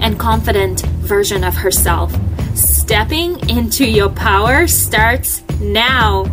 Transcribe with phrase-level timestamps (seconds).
[0.00, 2.12] and confident version of herself.
[2.54, 6.24] Stepping into your power starts now.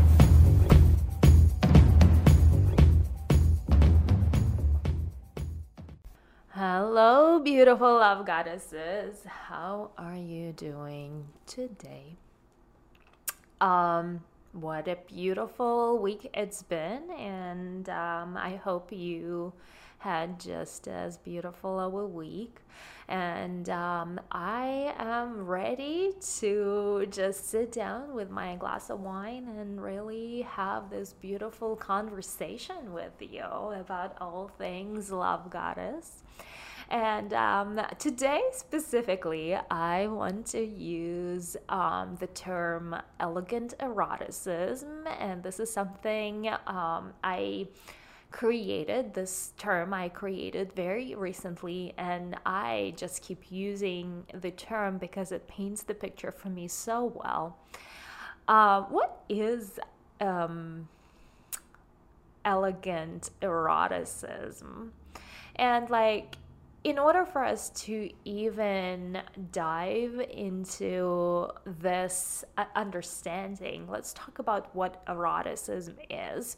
[6.50, 9.24] Hello, beautiful love goddesses.
[9.26, 12.16] How are you doing today?
[13.62, 14.22] Um,
[14.54, 19.54] what a beautiful week it's been, and um, I hope you
[20.00, 22.58] had just as beautiful of a week.
[23.08, 29.82] And um, I am ready to just sit down with my glass of wine and
[29.82, 36.24] really have this beautiful conversation with you about all things Love Goddess.
[36.90, 45.06] And um, today, specifically, I want to use um, the term elegant eroticism.
[45.20, 47.68] And this is something um, I
[48.32, 55.32] created this term i created very recently and i just keep using the term because
[55.32, 57.58] it paints the picture for me so well
[58.48, 59.80] uh, what is
[60.22, 60.88] um,
[62.46, 64.92] elegant eroticism
[65.56, 66.38] and like
[66.88, 69.20] in order for us to even
[69.52, 76.56] dive into this uh, understanding, let's talk about what eroticism is.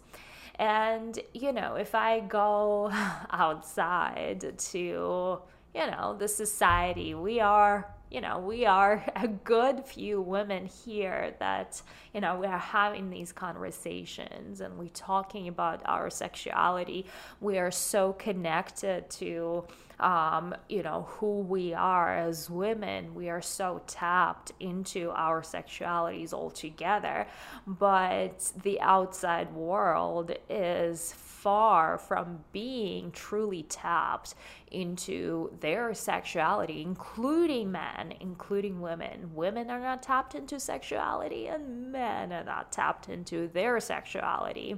[0.60, 2.92] And, you know, if I go
[3.32, 5.42] outside to, you
[5.74, 11.82] know, the society, we are you know, we are a good few women here that,
[12.14, 17.06] you know, we are having these conversations and we're talking about our sexuality.
[17.40, 19.66] We are so connected to
[20.00, 23.14] um, you know, who we are as women.
[23.14, 27.28] We are so tapped into our sexualities altogether.
[27.68, 34.36] But the outside world is far from being truly tapped
[34.72, 39.34] into their sexuality, including men, including women.
[39.34, 44.78] Women are not tapped into sexuality, and men are not tapped into their sexuality.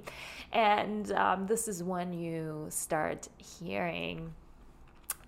[0.51, 4.33] And um, this is when you start hearing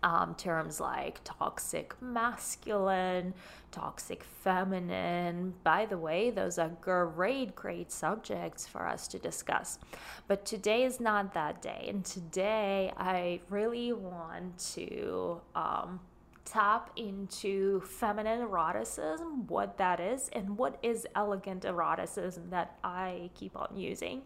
[0.03, 3.33] um, terms like toxic masculine,
[3.73, 5.53] toxic feminine.
[5.63, 9.79] By the way, those are great, great subjects for us to discuss.
[10.27, 11.87] But today is not that day.
[11.89, 15.41] And today I really want to.
[15.55, 15.99] Um,
[16.45, 23.55] tap into feminine eroticism, what that is, and what is elegant eroticism that I keep
[23.55, 24.23] on using.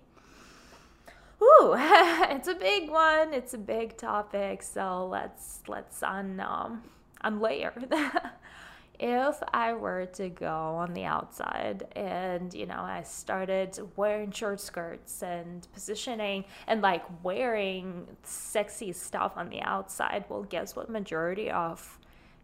[1.41, 3.33] Ooh, it's a big one.
[3.33, 4.63] It's a big topic.
[4.63, 6.83] So let's let's un um,
[7.23, 7.71] unlayer.
[8.99, 14.59] if I were to go on the outside and you know I started wearing short
[14.59, 20.89] skirts and positioning and like wearing sexy stuff on the outside, well, guess what?
[20.89, 21.99] Majority of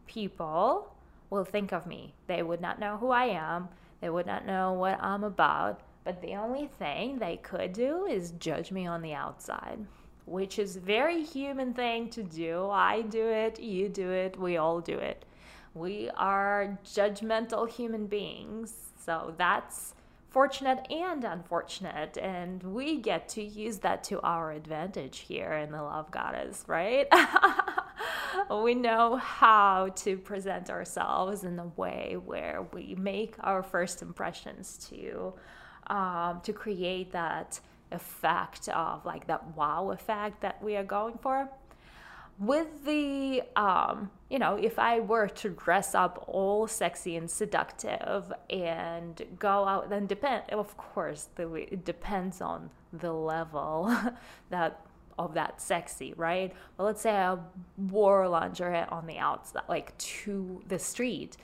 [0.07, 0.95] people
[1.29, 2.13] will think of me.
[2.27, 3.69] They would not know who I am.
[4.01, 8.31] They would not know what I'm about but the only thing they could do is
[8.31, 9.79] judge me on the outside,
[10.25, 12.69] which is very human thing to do.
[12.69, 15.25] I do it, you do it, we all do it.
[15.73, 18.73] We are judgmental human beings.
[19.03, 19.95] So that's
[20.29, 22.17] fortunate and unfortunate.
[22.17, 27.07] And we get to use that to our advantage here in the Love Goddess, right?
[28.63, 34.77] we know how to present ourselves in a way where we make our first impressions
[34.89, 35.33] to
[35.87, 37.59] um, to create that
[37.91, 41.49] effect of like that wow effect that we are going for
[42.39, 48.31] with the um, you know if i were to dress up all sexy and seductive
[48.49, 53.95] and go out then depend of course the, it depends on the level
[54.49, 54.81] that
[55.19, 57.37] of that sexy right but let's say i
[57.77, 61.37] wore lingerie on the outside like to the street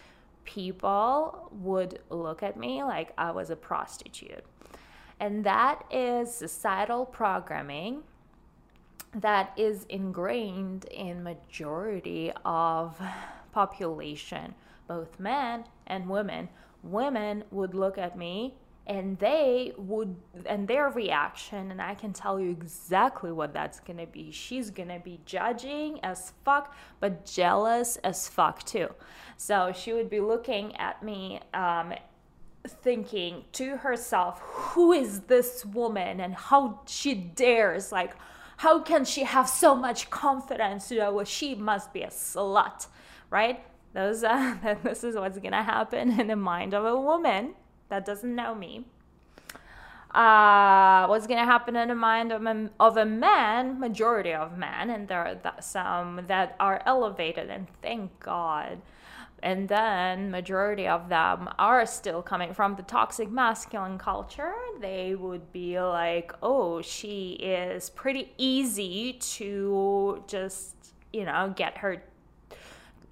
[0.49, 4.43] people would look at me like I was a prostitute.
[5.19, 8.01] And that is societal programming
[9.15, 12.99] that is ingrained in majority of
[13.51, 14.53] population,
[14.87, 16.49] both men and women.
[16.83, 18.55] Women would look at me
[18.89, 20.15] and they would
[20.47, 24.99] and their reaction and i can tell you exactly what that's gonna be she's gonna
[24.99, 28.89] be judging as fuck but jealous as fuck too
[29.37, 31.93] so she would be looking at me um,
[32.67, 38.15] thinking to herself who is this woman and how she dares like
[38.59, 42.87] how can she have so much confidence you know she must be a slut
[43.29, 43.63] right
[43.93, 47.55] those uh, this is what's gonna happen in the mind of a woman
[47.89, 48.85] that doesn't know me.
[50.11, 54.89] Uh, what's to happen in the mind of a, of a man, majority of men,
[54.89, 58.81] and there are some that are elevated, and thank God.
[59.43, 64.53] And then majority of them are still coming from the toxic masculine culture.
[64.79, 70.75] They would be like, "Oh, she is pretty easy to just,
[71.13, 72.03] you know, get her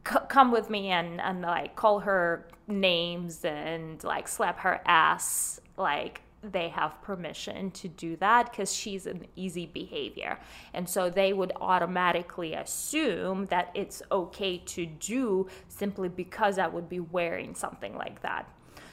[0.07, 5.59] c- come with me and and like call her names and like slap her ass
[5.77, 6.21] like
[6.51, 10.39] they have permission to do that because she's an easy behavior.
[10.73, 16.89] And so they would automatically assume that it's okay to do simply because I would
[16.89, 18.49] be wearing something like that.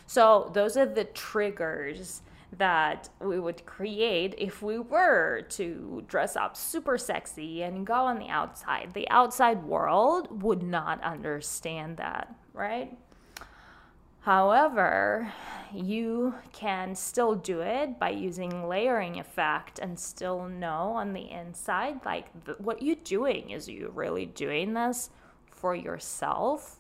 [0.07, 2.23] So those are the triggers
[2.59, 8.19] that we would create if we were to dress up super sexy and go on
[8.19, 8.93] the outside.
[8.95, 12.97] The outside world would not understand that, right?
[14.25, 15.33] However,
[15.73, 22.01] you can still do it by using layering effect and still know on the inside
[22.05, 25.11] like th- what you're doing is you really doing this
[25.51, 26.79] for yourself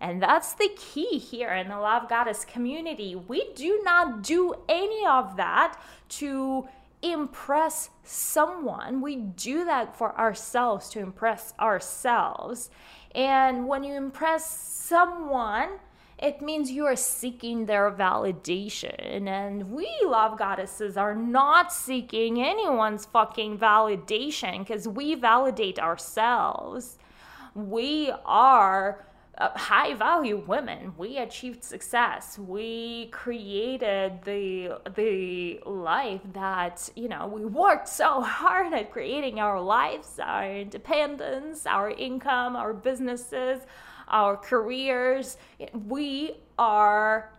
[0.00, 3.14] and that's the key here in the Love Goddess community.
[3.14, 5.80] We do not do any of that
[6.10, 6.68] to
[7.00, 9.00] impress someone.
[9.00, 12.68] We do that for ourselves to impress ourselves.
[13.14, 15.78] And when you impress someone,
[16.24, 19.28] it means you are seeking their validation.
[19.28, 26.96] And we love goddesses are not seeking anyone's fucking validation because we validate ourselves.
[27.54, 29.04] We are
[29.36, 37.26] uh, high value women we achieved success we created the the life that you know
[37.26, 43.62] we worked so hard at creating our lives our independence our income our businesses
[44.14, 45.36] our careers.
[45.86, 47.30] We are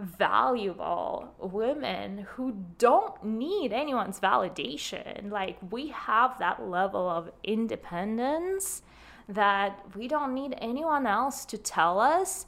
[0.00, 5.30] valuable women who don't need anyone's validation.
[5.30, 8.82] Like we have that level of independence
[9.28, 12.46] that we don't need anyone else to tell us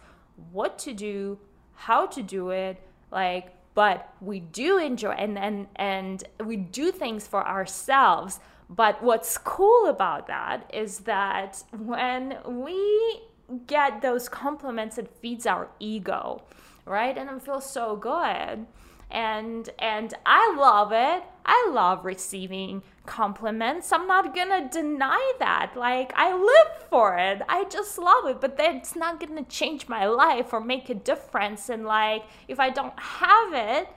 [0.51, 1.39] what to do,
[1.75, 7.27] how to do it, like but we do enjoy and and and we do things
[7.27, 8.41] for ourselves.
[8.69, 13.23] But what's cool about that is that when we
[13.67, 16.43] get those compliments, it feeds our ego,
[16.85, 17.17] right?
[17.17, 18.67] And it feels so good.
[19.11, 21.23] And and I love it.
[21.45, 23.93] I love receiving compliments.
[23.93, 25.73] I'm not gonna deny that.
[25.77, 27.43] Like, I live for it.
[27.49, 28.41] I just love it.
[28.41, 31.69] But that's not gonna change my life or make a difference.
[31.69, 33.89] And, like, if I don't have it,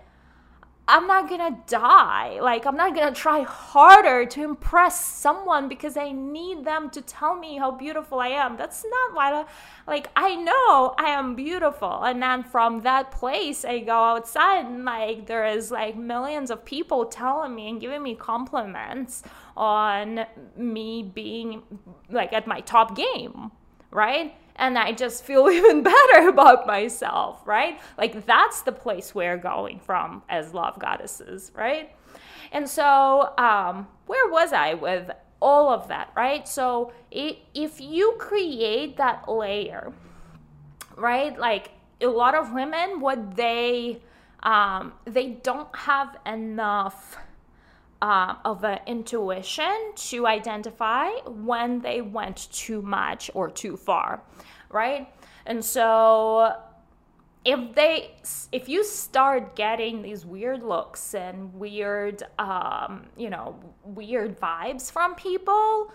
[0.87, 2.39] I'm not gonna die.
[2.39, 7.35] Like, I'm not gonna try harder to impress someone because I need them to tell
[7.35, 8.55] me how beautiful I am.
[8.55, 9.45] That's not why,
[9.87, 12.03] like, I know I am beautiful.
[12.03, 16.63] And then from that place, I go outside and, like, there is, like, millions of
[16.63, 19.23] people telling me and giving me compliments
[19.57, 20.25] on
[20.55, 21.63] me being,
[22.11, 23.51] like, at my top game,
[23.89, 24.35] right?
[24.55, 27.79] And I just feel even better about myself, right?
[27.97, 31.95] Like that's the place we're going from as love goddesses, right?
[32.51, 36.47] And so, um, where was I with all of that, right?
[36.47, 39.91] So, it, if you create that layer,
[40.95, 41.71] right, like
[42.01, 44.01] a lot of women, what they
[44.43, 47.17] um, they don't have enough
[48.05, 54.21] uh, of an intuition to identify when they went too much or too far,
[54.69, 55.09] right?
[55.47, 56.53] And so
[57.43, 58.11] if they
[58.51, 65.15] if you start getting these weird looks and weird um, you know weird vibes from
[65.15, 65.91] people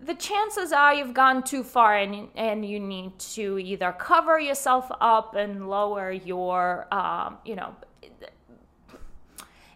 [0.00, 4.90] the chances are you've gone too far and, and you need to either cover yourself
[5.00, 7.74] up and lower your um, you know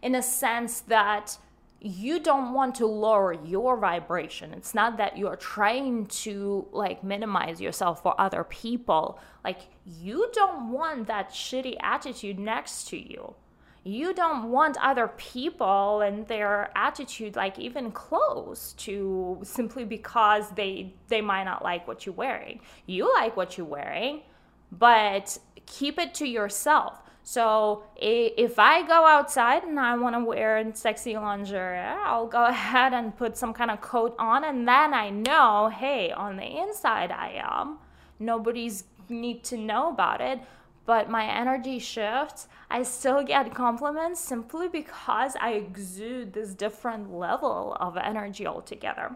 [0.02, 1.36] in a sense that
[1.84, 4.54] you don't want to lower your vibration.
[4.54, 9.18] It's not that you're trying to like minimize yourself for other people.
[9.42, 13.34] Like you don't want that shitty attitude next to you.
[13.82, 20.94] You don't want other people and their attitude like even close to simply because they
[21.08, 22.60] they might not like what you're wearing.
[22.86, 24.22] You like what you're wearing,
[24.70, 25.36] but
[25.66, 31.16] keep it to yourself So if I go outside and I want to wear sexy
[31.16, 35.68] lingerie, I'll go ahead and put some kind of coat on, and then I know,
[35.72, 37.78] hey, on the inside I am.
[38.18, 40.40] Nobody's need to know about it,
[40.84, 42.48] but my energy shifts.
[42.70, 49.14] I still get compliments simply because I exude this different level of energy altogether.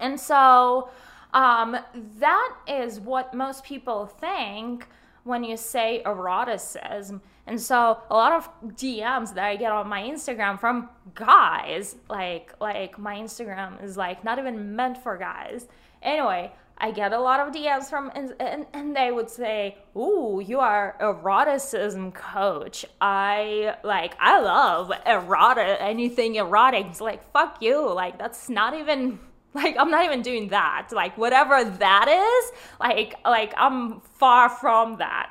[0.00, 0.88] And so
[1.32, 1.76] um,
[2.18, 4.88] that is what most people think
[5.24, 7.20] when you say eroticism.
[7.46, 12.54] And so a lot of DMs that I get on my Instagram from guys, like
[12.60, 15.66] like my Instagram is like not even meant for guys.
[16.02, 20.42] Anyway, I get a lot of DMs from and, and, and they would say, "Ooh,
[20.44, 26.86] you are eroticism coach." I like I love erotic anything erotic.
[26.86, 27.92] It's like fuck you.
[27.92, 29.18] Like that's not even
[29.54, 30.88] like I'm not even doing that.
[30.92, 35.30] Like whatever that is, like like I'm far from that.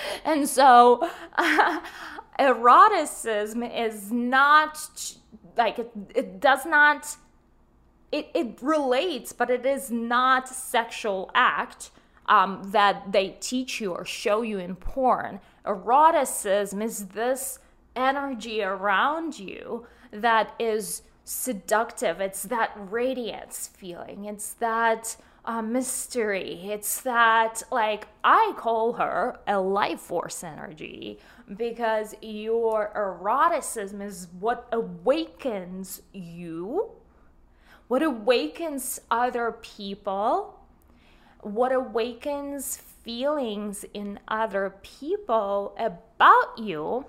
[0.24, 1.80] and so uh,
[2.38, 5.14] eroticism is not
[5.56, 7.16] like it, it does not
[8.10, 11.90] it, it relates, but it is not sexual act
[12.26, 15.40] um, that they teach you or show you in porn.
[15.66, 17.58] Eroticism is this
[17.94, 22.22] energy around you that is seductive.
[22.22, 24.24] It's that radiance feeling.
[24.24, 26.70] It's that uh, mystery.
[26.72, 31.18] It's that, like, I call her a life force energy
[31.54, 36.92] because your eroticism is what awakens you,
[37.88, 40.58] what awakens other people,
[41.42, 47.04] what awakens feelings in other people about you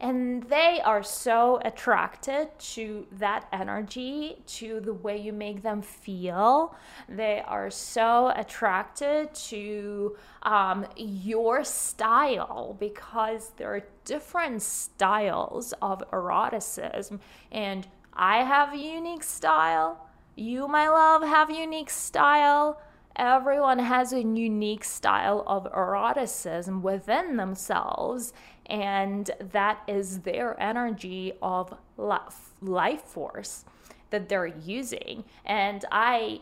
[0.00, 6.74] and they are so attracted to that energy, to the way you make them feel.
[7.06, 17.20] They are so attracted to um, your style because there are different styles of eroticism.
[17.52, 20.08] And I have a unique style.
[20.34, 22.80] You, my love, have unique style
[23.16, 28.32] everyone has a unique style of eroticism within themselves
[28.66, 33.64] and that is their energy of life force
[34.10, 35.24] that they're using.
[35.44, 36.40] And I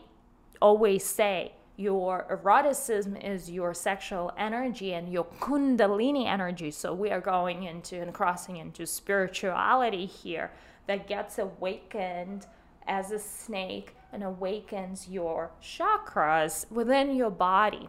[0.61, 6.71] always say, your eroticism is your sexual energy and your kundalini energy.
[6.71, 10.51] So we are going into and crossing into spirituality here
[10.87, 12.47] that gets awakened
[12.89, 17.87] as a snake and awakens your chakras within your body,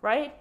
[0.00, 0.34] right?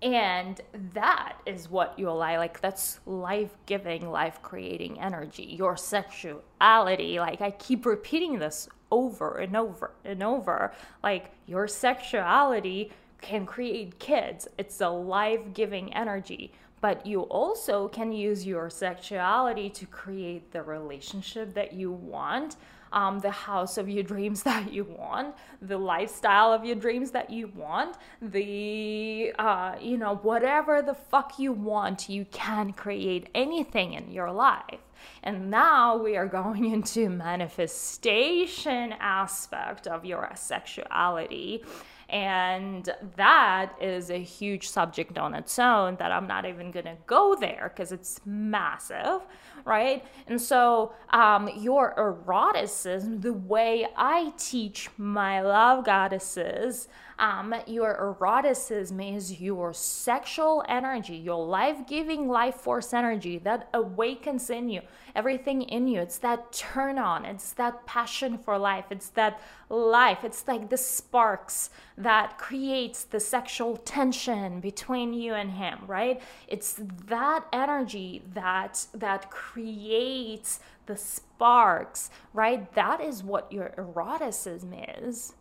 [0.00, 0.60] And
[0.94, 2.60] that is what you'll like.
[2.60, 5.42] That's life giving, life creating energy.
[5.42, 7.18] Your sexuality.
[7.18, 10.72] Like, I keep repeating this over and over and over.
[11.02, 16.52] Like, your sexuality can create kids, it's a life giving energy.
[16.80, 22.56] But you also can use your sexuality to create the relationship that you want
[22.92, 27.30] um, the house of your dreams that you want, the lifestyle of your dreams that
[27.30, 33.94] you want, the, uh, you know, whatever the fuck you want, you can create anything
[33.94, 34.80] in your life.
[35.22, 41.64] And now we are going into manifestation aspect of your sexuality
[42.08, 46.96] and that is a huge subject on its own that I'm not even going to
[47.06, 49.26] go there because it's massive,
[49.66, 50.02] right?
[50.26, 56.88] And so, um, your eroticism, the way I teach my love goddesses,
[57.18, 64.50] um, your eroticism is your sexual energy, your life giving life force energy that awakens
[64.50, 64.82] in you,
[65.16, 66.00] everything in you.
[66.00, 70.76] It's that turn on, it's that passion for life, it's that life, it's like the
[70.76, 76.22] sparks that creates the sexual tension between you and him, right?
[76.46, 82.72] It's that energy that that creates the sparks, right?
[82.74, 85.34] That is what your eroticism is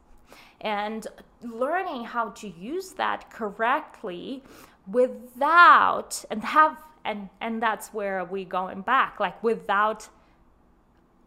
[0.61, 1.07] and
[1.41, 4.43] learning how to use that correctly
[4.91, 10.09] without and have and and that's where we going back like without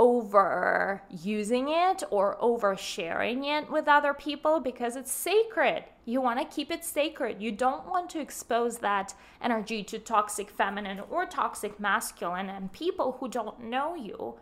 [0.00, 5.84] over using it or over sharing it with other people because it's sacred.
[6.06, 7.42] You want to keep it sacred.
[7.42, 13.18] You don't want to expose that energy to toxic feminine or toxic masculine and people
[13.20, 14.36] who don't know you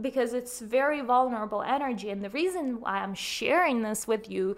[0.00, 2.10] because it's very vulnerable energy.
[2.10, 4.56] And the reason why I'm sharing this with you,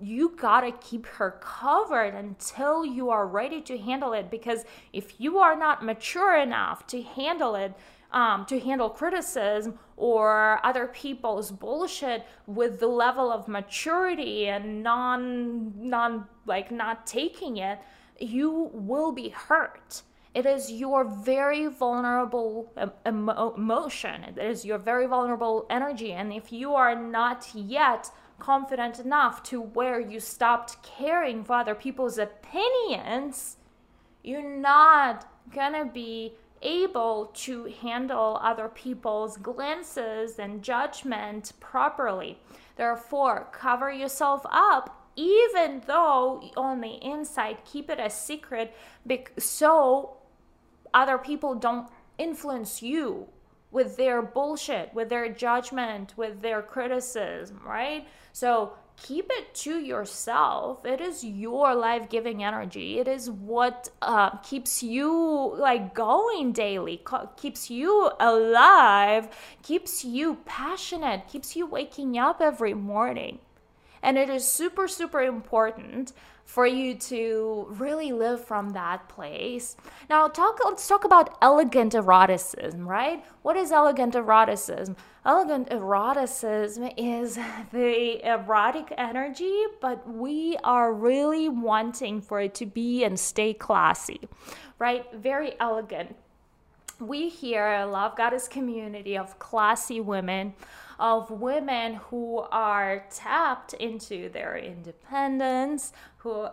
[0.00, 4.30] you gotta keep her covered until you are ready to handle it.
[4.30, 7.74] Because if you are not mature enough to handle it,
[8.10, 15.72] um, to handle criticism or other people's bullshit with the level of maturity and non
[15.76, 17.78] non like not taking it
[18.22, 20.02] you will be hurt.
[20.34, 22.72] It is your very vulnerable
[23.06, 24.24] emo- emotion.
[24.24, 26.12] It is your very vulnerable energy.
[26.12, 31.74] And if you are not yet confident enough to where you stopped caring for other
[31.74, 33.58] people's opinions,
[34.22, 42.38] you're not gonna be able to handle other people's glances and judgment properly.
[42.76, 48.74] Therefore, cover yourself up even though on the inside keep it a secret
[49.38, 50.16] so
[50.94, 53.28] other people don't influence you
[53.70, 58.06] with their bullshit, with their judgment, with their criticism, right?
[58.32, 60.84] So keep it to yourself.
[60.84, 62.98] It is your life giving energy.
[62.98, 69.28] It is what uh, keeps you like going daily, co- keeps you alive,
[69.62, 73.38] keeps you passionate, keeps you waking up every morning.
[74.02, 76.12] And it is super, super important
[76.44, 79.76] for you to really live from that place.
[80.10, 83.24] Now, talk, let's talk about elegant eroticism, right?
[83.42, 84.96] What is elegant eroticism?
[85.24, 87.38] Elegant eroticism is
[87.72, 94.20] the erotic energy, but we are really wanting for it to be and stay classy,
[94.78, 95.06] right?
[95.14, 96.16] Very elegant.
[97.00, 100.54] We here, Love Goddess community of classy women
[101.02, 106.46] of women who are tapped into their independence, who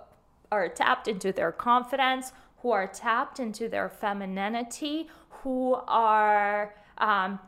[0.52, 2.32] are tapped into their confidence,
[2.64, 7.40] who are tapped into their femininity, who are um,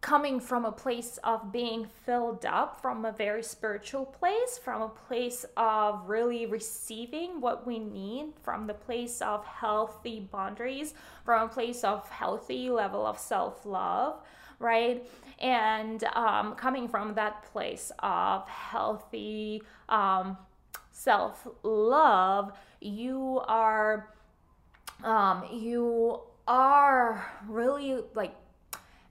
[0.00, 4.88] coming from a place of being filled up, from a very spiritual place, from a
[4.88, 10.92] place of really receiving what we need, from the place of healthy boundaries,
[11.24, 14.16] from a place of healthy level of self love,
[14.64, 15.06] right?
[15.38, 20.36] and um, coming from that place of healthy um,
[20.90, 24.08] self love, you are
[25.02, 28.34] um, you are really like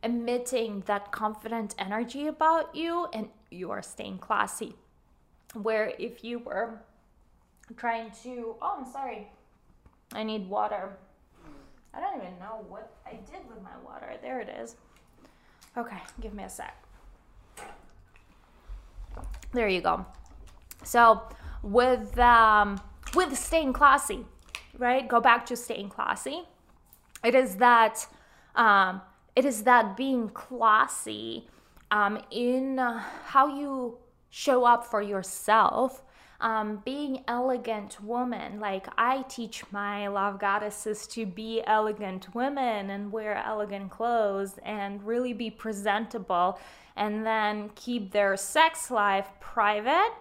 [0.01, 4.75] emitting that confident energy about you, and you are staying classy.
[5.54, 6.82] Where if you were
[7.77, 9.27] trying to, oh, I'm sorry,
[10.13, 10.97] I need water.
[11.93, 14.13] I don't even know what I did with my water.
[14.23, 14.75] There it is.
[15.77, 16.75] Okay, give me a sec.
[19.53, 20.05] There you go.
[20.83, 21.21] So
[21.62, 22.79] with um,
[23.15, 24.25] with staying classy,
[24.77, 25.07] right?
[25.07, 26.43] Go back to staying classy.
[27.23, 28.05] It is that
[28.55, 29.01] um,
[29.36, 31.47] it is that being classy
[31.91, 33.97] um, in how you
[34.29, 36.03] show up for yourself
[36.43, 38.60] um, being elegant woman.
[38.60, 45.01] Like I teach my love goddesses to be elegant women and wear elegant clothes and
[45.03, 46.60] really be presentable
[46.97, 50.12] and then keep their sex life private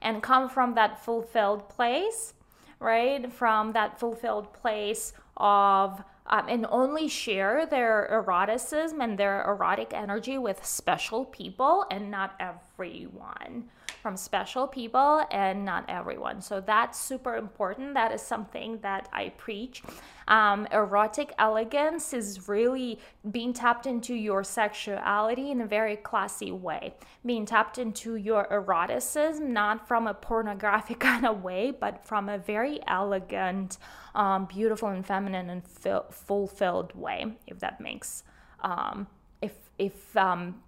[0.00, 2.34] and come from that fulfilled place,
[2.78, 3.30] right?
[3.32, 10.38] From that fulfilled place of um, and only share their eroticism and their erotic energy
[10.38, 13.68] with special people and not everyone
[14.04, 16.42] from special people and not everyone.
[16.42, 17.94] So that's super important.
[17.94, 19.82] That is something that I preach.
[20.28, 22.98] Um, erotic elegance is really
[23.30, 26.92] being tapped into your sexuality in a very classy way,
[27.24, 32.36] being tapped into your eroticism, not from a pornographic kind of way, but from a
[32.36, 33.78] very elegant,
[34.14, 38.22] um, beautiful, and feminine and fil- fulfilled way, if that makes
[38.60, 39.06] um,
[39.40, 40.60] if if um,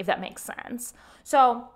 [0.00, 0.92] if that makes sense.
[1.22, 1.68] So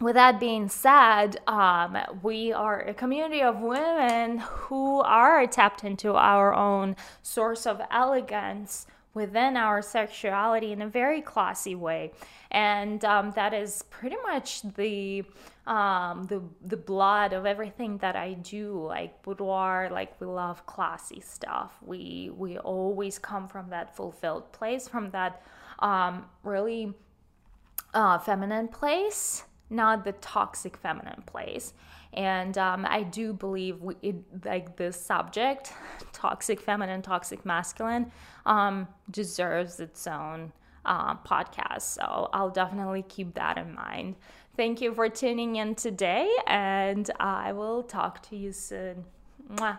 [0.00, 6.14] with that being said, um, we are a community of women who are tapped into
[6.14, 12.12] our own source of elegance within our sexuality in a very classy way,
[12.52, 15.24] and um, that is pretty much the
[15.66, 18.84] um, the the blood of everything that I do.
[18.86, 21.76] Like boudoir, like we love classy stuff.
[21.84, 25.42] We we always come from that fulfilled place, from that
[25.80, 26.94] um, really
[27.94, 31.74] uh, feminine place not the toxic feminine place.
[32.12, 35.72] And um, I do believe we, it, like this subject,
[36.12, 38.10] toxic feminine, toxic masculine,
[38.46, 40.52] um, deserves its own
[40.84, 41.82] uh, podcast.
[41.82, 44.16] So I'll definitely keep that in mind.
[44.56, 49.04] Thank you for tuning in today, and I will talk to you soon.
[49.54, 49.78] Mwah.